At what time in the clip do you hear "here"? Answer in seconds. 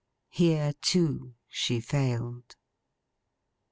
0.31-0.73